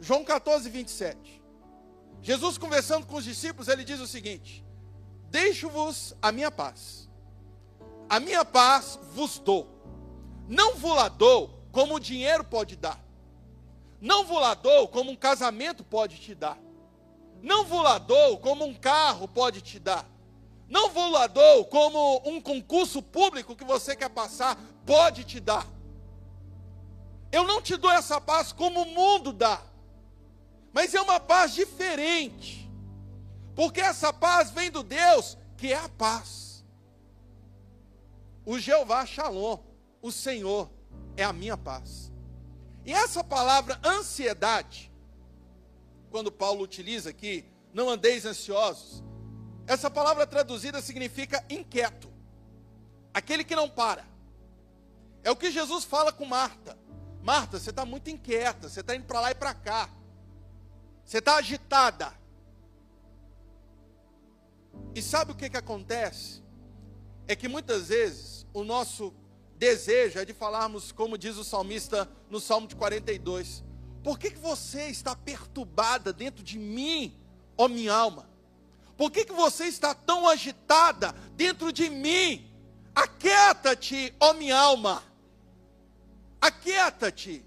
[0.00, 1.42] João 14, 27.
[2.22, 4.64] Jesus conversando com os discípulos, ele diz o seguinte:
[5.30, 7.08] Deixo-vos a minha paz.
[8.08, 9.68] A minha paz vos dou.
[10.48, 13.02] Não vos la dou como o dinheiro pode dar.
[14.00, 16.58] Não vos la dou como um casamento pode te dar.
[17.42, 20.06] Não vos la dou como um carro pode te dar.
[20.68, 25.66] Não vos la dou como um concurso público que você quer passar pode te dar.
[27.34, 29.60] Eu não te dou essa paz como o mundo dá.
[30.72, 32.70] Mas é uma paz diferente.
[33.56, 36.64] Porque essa paz vem do Deus que é a paz.
[38.46, 39.58] O Jeová Shalom,
[40.00, 40.70] o Senhor,
[41.16, 42.12] é a minha paz.
[42.84, 44.92] E essa palavra ansiedade,
[46.12, 49.02] quando Paulo utiliza aqui, não andeis ansiosos,
[49.66, 52.08] essa palavra traduzida significa inquieto,
[53.12, 54.04] aquele que não para.
[55.24, 56.83] É o que Jesus fala com Marta.
[57.24, 59.88] Marta, você está muito inquieta, você está indo para lá e para cá,
[61.02, 62.12] você está agitada.
[64.94, 66.42] E sabe o que, que acontece?
[67.26, 69.14] É que muitas vezes o nosso
[69.56, 73.64] desejo é de falarmos, como diz o salmista no Salmo de 42,
[74.02, 77.18] por que, que você está perturbada dentro de mim,
[77.56, 78.28] ó minha alma?
[78.98, 82.52] Por que, que você está tão agitada dentro de mim?
[82.94, 85.13] Aquieta-te, ó minha alma.
[86.44, 87.42] Aquieta-te.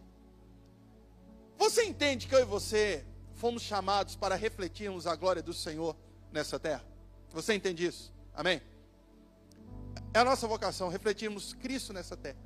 [1.55, 3.05] Você entende que eu e você
[3.35, 5.95] fomos chamados para refletirmos a glória do Senhor
[6.31, 6.83] nessa terra?
[7.29, 8.11] Você entende isso?
[8.33, 8.59] Amém?
[10.15, 12.39] É a nossa vocação, refletirmos Cristo nessa terra.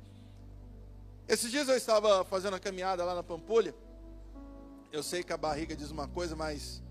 [1.26, 3.74] Esses dias eu estava fazendo a caminhada lá na Pampulha.
[4.92, 6.82] Eu sei que a barriga diz uma coisa, mas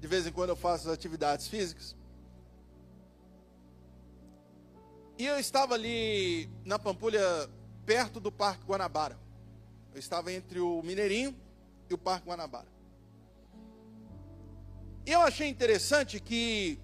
[0.00, 1.94] de vez em quando eu faço as atividades físicas.
[5.18, 7.20] E eu estava ali na Pampulha,
[7.84, 9.18] perto do Parque Guanabara.
[9.92, 11.36] Eu estava entre o Mineirinho
[11.88, 12.68] e o Parque Guanabara.
[15.06, 16.78] E eu achei interessante que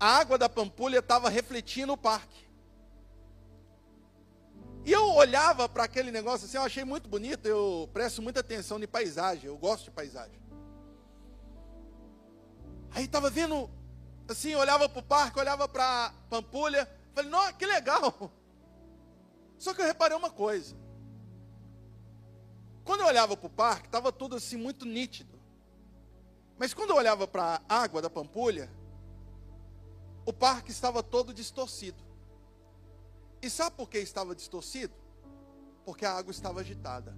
[0.00, 2.50] a água da Pampulha estava refletindo o parque.
[4.84, 8.82] E eu olhava para aquele negócio assim, eu achei muito bonito, eu presto muita atenção
[8.82, 10.42] em paisagem, eu gosto de paisagem.
[12.90, 13.70] Aí estava vendo,
[14.28, 18.30] assim, olhava para o parque, olhava para a Pampulha, falei, nossa, que legal.
[19.62, 20.74] Só que eu reparei uma coisa.
[22.84, 25.38] Quando eu olhava para o parque, estava tudo assim muito nítido.
[26.58, 28.68] Mas quando eu olhava para a água da Pampulha,
[30.26, 32.02] o parque estava todo distorcido.
[33.40, 34.94] E sabe por que estava distorcido?
[35.84, 37.16] Porque a água estava agitada.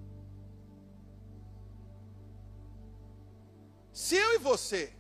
[3.91, 4.93] Se eu e você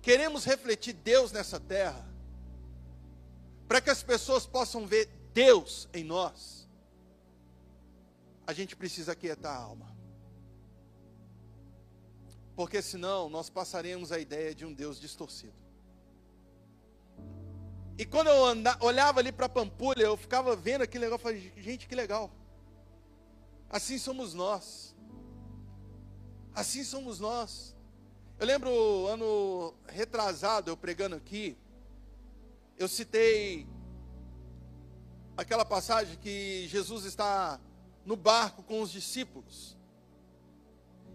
[0.00, 2.13] queremos refletir Deus nessa terra,
[3.66, 6.68] para que as pessoas possam ver Deus em nós,
[8.46, 9.94] a gente precisa aquietar a alma.
[12.54, 15.64] Porque senão nós passaremos a ideia de um Deus distorcido.
[17.96, 21.86] E quando eu andava, olhava ali para Pampulha, eu ficava vendo aquele negócio, falei, gente,
[21.88, 22.30] que legal.
[23.70, 24.94] Assim somos nós.
[26.54, 27.74] Assim somos nós.
[28.38, 31.56] Eu lembro ano retrasado, eu pregando aqui,
[32.78, 33.66] eu citei
[35.36, 37.60] aquela passagem que Jesus está
[38.04, 39.76] no barco com os discípulos.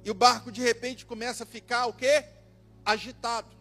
[0.04, 2.26] E o barco de repente começa a ficar o quê?
[2.86, 3.56] Agitado.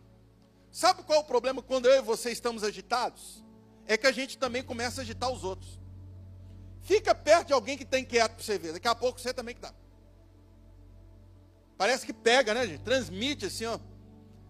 [0.70, 3.44] Sabe qual é o problema quando eu e você estamos agitados?
[3.86, 5.80] É que a gente também começa a agitar os outros.
[6.82, 8.72] Fica perto de alguém que está inquieto para você ver.
[8.72, 9.74] Daqui a pouco você também que está.
[11.76, 12.82] Parece que pega, né, gente?
[12.82, 13.78] Transmite assim, ó.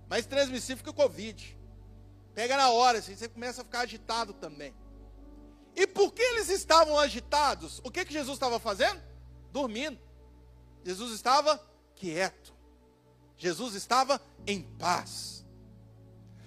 [0.08, 1.57] Mais transmissível que o Covid.
[2.38, 4.72] Pega na hora, assim, você começa a ficar agitado também.
[5.74, 7.80] E por que eles estavam agitados?
[7.82, 9.02] O que, que Jesus estava fazendo?
[9.50, 9.98] Dormindo.
[10.84, 11.60] Jesus estava
[11.96, 12.54] quieto.
[13.36, 15.44] Jesus estava em paz.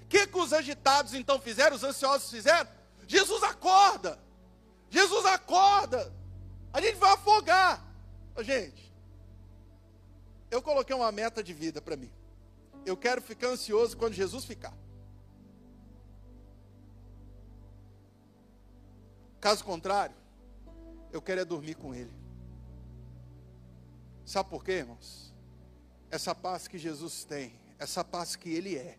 [0.04, 1.76] O que, que os agitados então fizeram?
[1.76, 2.72] Os ansiosos fizeram?
[3.06, 4.18] Jesus acorda.
[4.90, 6.10] Jesus acorda.
[6.72, 7.86] A gente vai afogar.
[8.40, 8.94] Gente,
[10.50, 12.10] eu coloquei uma meta de vida para mim.
[12.86, 14.74] Eu quero ficar ansioso quando Jesus ficar.
[19.42, 20.16] Caso contrário,
[21.12, 22.14] eu quero é dormir com Ele.
[24.24, 25.32] Sabe por quê, irmãos?
[26.12, 28.98] essa paz que Jesus tem, essa paz que Ele é,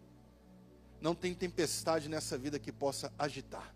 [1.00, 3.74] não tem tempestade nessa vida que possa agitar.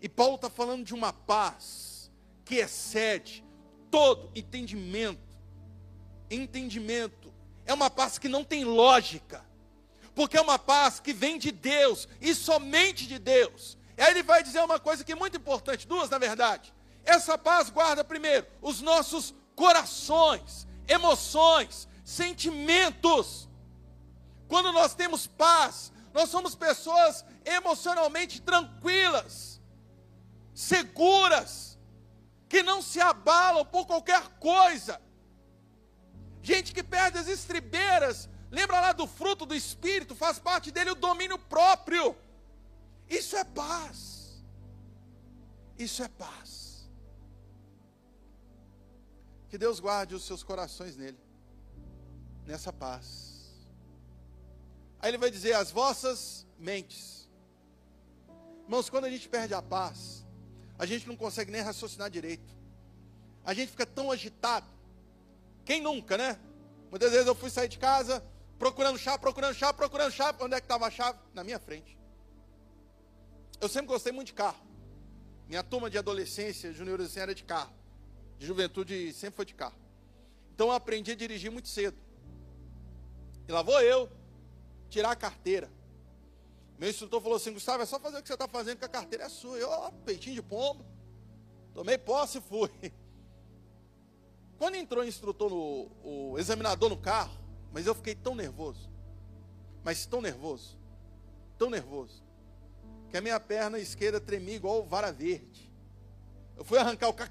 [0.00, 2.10] E Paulo está falando de uma paz
[2.44, 3.42] que excede
[3.90, 5.20] todo entendimento.
[6.30, 7.32] Entendimento.
[7.64, 9.44] É uma paz que não tem lógica.
[10.14, 13.78] Porque é uma paz que vem de Deus e somente de Deus.
[13.96, 16.72] Aí ele vai dizer uma coisa que é muito importante, duas na verdade.
[17.04, 23.48] Essa paz guarda primeiro os nossos corações, emoções, sentimentos.
[24.48, 29.60] Quando nós temos paz, nós somos pessoas emocionalmente tranquilas,
[30.54, 31.78] seguras,
[32.48, 35.00] que não se abalam por qualquer coisa.
[36.42, 40.94] Gente que perde as estribeiras, lembra lá do fruto do espírito, faz parte dele o
[40.94, 42.14] domínio próprio.
[43.62, 44.42] Paz.
[45.78, 46.90] Isso é paz.
[49.48, 51.18] Que Deus guarde os seus corações nele,
[52.44, 53.66] nessa paz.
[54.98, 57.28] Aí ele vai dizer: as vossas mentes.
[58.64, 60.26] Irmãos, quando a gente perde a paz,
[60.76, 62.52] a gente não consegue nem raciocinar direito.
[63.44, 64.66] A gente fica tão agitado.
[65.64, 66.38] Quem nunca, né?
[66.90, 68.24] Muitas vezes eu fui sair de casa
[68.58, 70.42] procurando chave, procurando chave, procurando chave.
[70.42, 71.18] Onde é que estava a chave?
[71.32, 72.01] Na minha frente.
[73.62, 74.58] Eu sempre gostei muito de carro.
[75.46, 77.72] Minha turma de adolescência, juniores, era de carro.
[78.36, 79.76] De juventude sempre foi de carro.
[80.52, 81.96] Então eu aprendi a dirigir muito cedo.
[83.46, 84.10] E lá vou eu
[84.90, 85.70] tirar a carteira.
[86.76, 88.88] Meu instrutor falou assim: Gustavo, é só fazer o que você está fazendo, que a
[88.88, 89.56] carteira é sua.
[89.56, 90.84] Eu, ó, peitinho de pombo.
[91.72, 92.68] Tomei posse e fui.
[94.58, 97.38] Quando entrou o instrutor, no, o examinador no carro,
[97.72, 98.90] mas eu fiquei tão nervoso.
[99.84, 100.76] Mas tão nervoso.
[101.56, 102.21] Tão nervoso
[103.12, 105.70] que a minha perna esquerda tremia igual vara verde.
[106.56, 107.30] Eu fui arrancar o carro.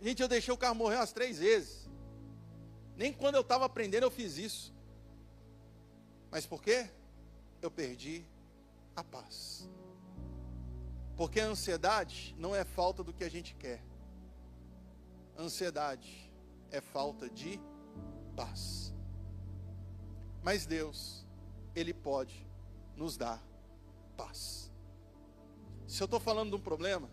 [0.00, 1.90] Gente, eu deixei o carro morrer umas três vezes.
[2.96, 4.72] Nem quando eu estava aprendendo eu fiz isso.
[6.30, 6.88] Mas por quê?
[7.60, 8.24] Eu perdi
[8.94, 9.68] a paz.
[11.16, 13.82] Porque a ansiedade não é falta do que a gente quer.
[15.36, 16.32] A ansiedade
[16.70, 17.60] é falta de
[18.36, 18.94] paz.
[20.44, 21.26] Mas Deus,
[21.74, 22.47] Ele pode
[22.98, 23.40] nos dá
[24.16, 24.70] paz.
[25.86, 27.08] Se eu estou falando de um problema,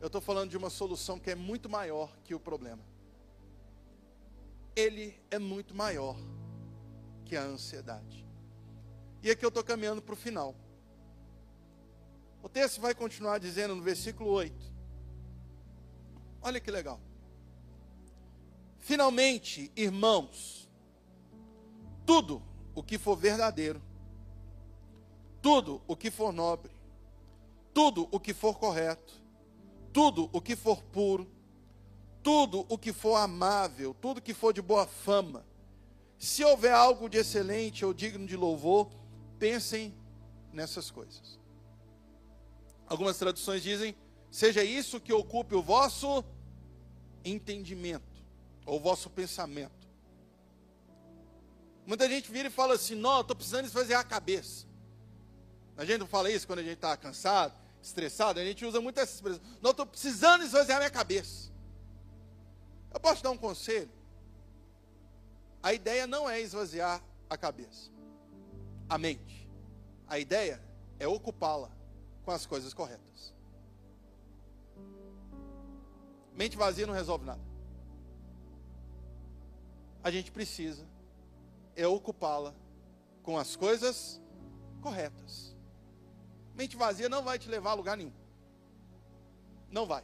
[0.00, 2.82] eu estou falando de uma solução que é muito maior que o problema.
[4.74, 6.16] Ele é muito maior
[7.24, 8.26] que a ansiedade.
[9.22, 10.54] E aqui eu estou caminhando para o final.
[12.42, 14.72] O texto vai continuar dizendo no versículo 8.
[16.42, 17.00] Olha que legal.
[18.78, 20.70] Finalmente, irmãos,
[22.04, 22.42] tudo
[22.74, 23.82] o que for verdadeiro,
[25.46, 26.72] tudo o que for nobre,
[27.72, 29.14] tudo o que for correto,
[29.92, 31.24] tudo o que for puro,
[32.20, 35.46] tudo o que for amável, tudo que for de boa fama,
[36.18, 38.90] se houver algo de excelente ou digno de louvor,
[39.38, 39.94] pensem
[40.52, 41.38] nessas coisas.
[42.84, 43.94] Algumas traduções dizem:
[44.32, 46.24] seja isso que ocupe o vosso
[47.24, 48.20] entendimento,
[48.66, 49.86] ou o vosso pensamento.
[51.86, 54.66] Muita gente vira e fala assim: não, estou precisando esvaziar a cabeça.
[55.76, 58.98] A gente não fala isso quando a gente está cansado, estressado, a gente usa muito
[58.98, 59.42] essa expressão.
[59.60, 61.50] Não estou precisando esvaziar minha cabeça.
[62.92, 63.90] Eu posso dar um conselho?
[65.62, 67.90] A ideia não é esvaziar a cabeça,
[68.88, 69.48] a mente.
[70.08, 70.62] A ideia
[70.98, 71.70] é ocupá-la
[72.24, 73.34] com as coisas corretas.
[76.32, 77.40] Mente vazia não resolve nada.
[80.02, 80.86] A gente precisa
[81.74, 82.54] é ocupá-la
[83.22, 84.20] com as coisas
[84.80, 85.55] corretas.
[86.56, 88.12] Mente vazia não vai te levar a lugar nenhum.
[89.70, 90.02] Não vai.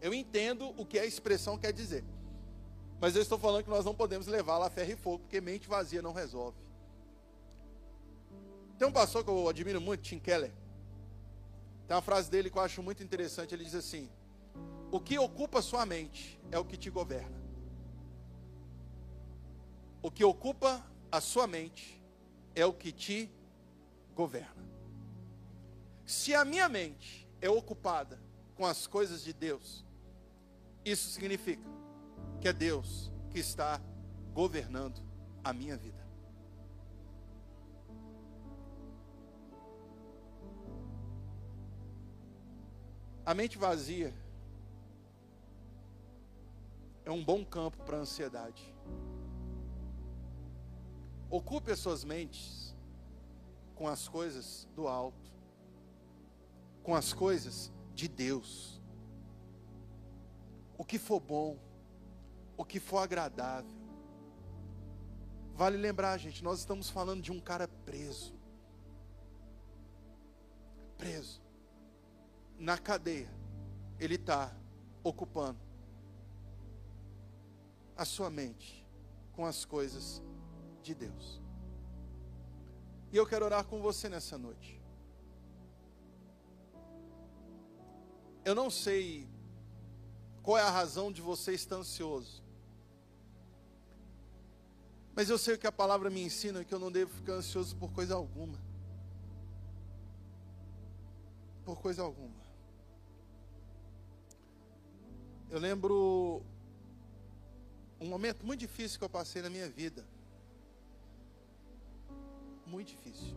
[0.00, 2.04] Eu entendo o que a expressão quer dizer.
[3.00, 5.68] Mas eu estou falando que nós não podemos levá-la a ferro e fogo, porque mente
[5.68, 6.58] vazia não resolve.
[8.78, 10.52] Tem um pastor que eu admiro muito, Tim Keller.
[11.86, 13.54] Tem uma frase dele que eu acho muito interessante.
[13.54, 14.10] Ele diz assim:
[14.90, 17.36] O que ocupa sua mente é o que te governa.
[20.02, 22.02] O que ocupa a sua mente
[22.54, 23.30] é o que te
[24.14, 24.66] governa.
[26.06, 28.22] Se a minha mente é ocupada
[28.54, 29.84] com as coisas de Deus,
[30.84, 31.68] isso significa
[32.40, 33.80] que é Deus que está
[34.32, 35.02] governando
[35.42, 36.06] a minha vida.
[43.24, 44.14] A mente vazia
[47.04, 48.72] é um bom campo para a ansiedade.
[51.28, 52.72] Ocupe as suas mentes
[53.74, 55.35] com as coisas do alto
[56.86, 58.80] com as coisas de Deus.
[60.78, 61.58] O que for bom,
[62.56, 63.74] o que for agradável.
[65.56, 68.36] Vale lembrar, gente, nós estamos falando de um cara preso.
[70.96, 71.42] Preso.
[72.56, 73.28] Na cadeia.
[73.98, 74.56] Ele está
[75.02, 75.58] ocupando
[77.96, 78.86] a sua mente
[79.32, 80.22] com as coisas
[80.84, 81.42] de Deus.
[83.10, 84.75] E eu quero orar com você nessa noite.
[88.46, 89.26] Eu não sei
[90.40, 92.44] qual é a razão de você estar ansioso.
[95.16, 97.74] Mas eu sei o que a palavra me ensina, que eu não devo ficar ansioso
[97.74, 98.56] por coisa alguma.
[101.64, 102.40] Por coisa alguma.
[105.50, 106.40] Eu lembro
[108.00, 110.06] um momento muito difícil que eu passei na minha vida.
[112.64, 113.34] Muito difícil.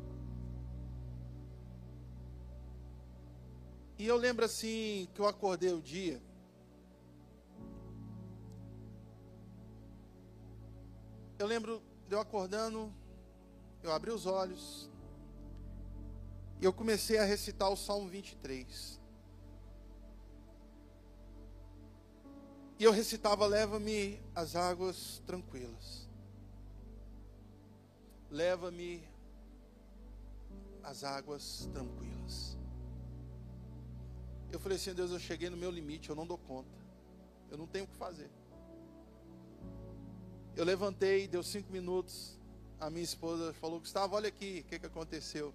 [4.00, 6.20] E eu lembro assim que eu acordei o dia
[11.40, 12.94] eu lembro de eu acordando,
[13.82, 14.90] eu abri os olhos,
[16.60, 19.00] e eu comecei a recitar o Salmo 23.
[22.78, 26.10] E eu recitava: Leva-me às águas tranquilas.
[28.30, 29.08] Leva-me
[30.84, 32.49] às águas tranquilas.
[34.52, 36.78] Eu falei assim: Deus, eu cheguei no meu limite, eu não dou conta.
[37.50, 38.30] Eu não tenho o que fazer.
[40.56, 42.38] Eu levantei, deu cinco minutos.
[42.80, 45.54] A minha esposa falou: Gustavo, olha aqui, o que, que aconteceu?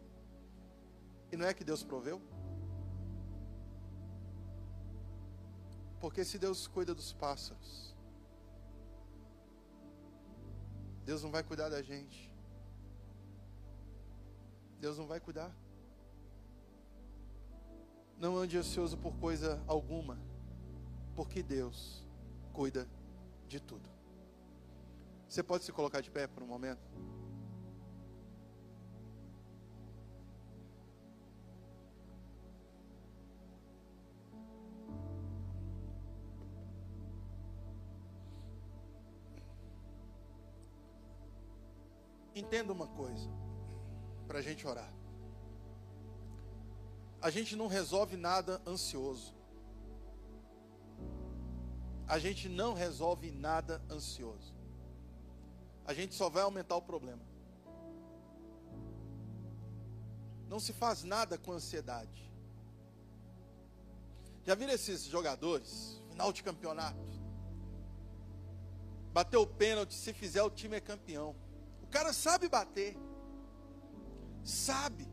[1.32, 2.20] E não é que Deus proveu?
[6.00, 7.94] Porque se Deus cuida dos pássaros,
[11.04, 12.30] Deus não vai cuidar da gente.
[14.80, 15.50] Deus não vai cuidar.
[18.18, 20.18] Não ande ansioso por coisa alguma,
[21.14, 22.06] porque Deus
[22.52, 22.88] cuida
[23.48, 23.90] de tudo.
[25.28, 26.80] Você pode se colocar de pé por um momento?
[42.34, 43.28] Entenda uma coisa,
[44.26, 45.03] para a gente orar.
[47.24, 49.34] A gente não resolve nada ansioso.
[52.06, 54.54] A gente não resolve nada ansioso
[55.84, 57.22] a gente só vai aumentar o problema.
[60.48, 62.30] Não se faz nada com ansiedade.
[64.44, 66.00] Já viram esses jogadores?
[66.10, 67.12] Final de campeonato.
[69.12, 71.36] Bateu o pênalti, se fizer o time é campeão.
[71.82, 72.96] O cara sabe bater.
[74.42, 75.06] Sabe.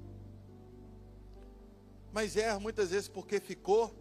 [2.12, 3.94] Mas erra muitas vezes porque ficou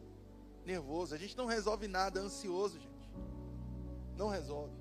[0.64, 1.14] nervoso.
[1.14, 2.90] A gente não resolve nada ansioso, gente.
[4.16, 4.72] Não resolve.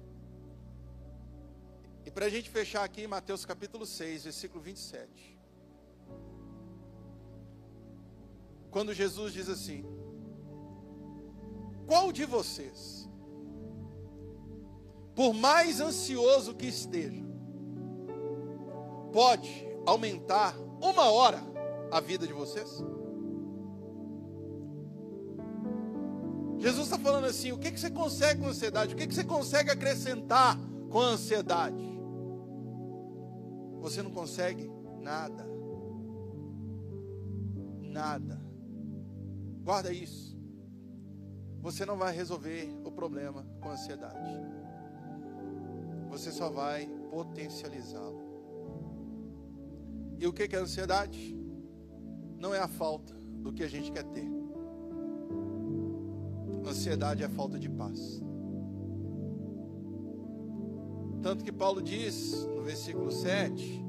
[2.06, 5.38] E para a gente fechar aqui, Mateus capítulo 6, versículo 27.
[8.72, 9.86] Quando Jesus diz assim:
[11.86, 13.08] Qual de vocês,
[15.16, 17.24] por mais ansioso que esteja,
[19.14, 21.42] pode aumentar uma hora
[21.92, 22.82] a vida de vocês?
[26.60, 28.94] Jesus está falando assim: o que, que você consegue com ansiedade?
[28.94, 32.00] O que, que você consegue acrescentar com ansiedade?
[33.80, 35.48] Você não consegue nada.
[37.82, 38.42] Nada.
[39.64, 40.38] Guarda isso.
[41.62, 44.30] Você não vai resolver o problema com ansiedade.
[46.10, 48.28] Você só vai potencializá-lo.
[50.18, 51.38] E o que é ansiedade?
[52.38, 54.39] Não é a falta do que a gente quer ter.
[56.80, 58.24] Ansiedade é a falta de paz.
[61.22, 63.86] Tanto que Paulo diz no versículo 7,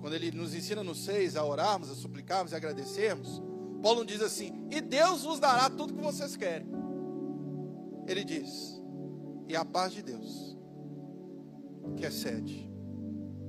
[0.00, 3.42] quando ele nos ensina no 6 a orarmos, a suplicarmos e agradecermos,
[3.82, 6.68] Paulo diz assim: E Deus vos dará tudo que vocês querem.
[8.06, 8.80] Ele diz:
[9.48, 10.56] E a paz de Deus,
[11.96, 12.70] que excede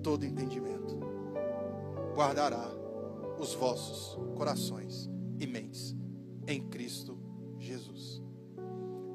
[0.01, 0.97] todo entendimento,
[2.15, 2.71] guardará
[3.39, 5.07] os vossos corações
[5.39, 5.95] e mentes
[6.47, 7.19] em Cristo
[7.59, 8.20] Jesus.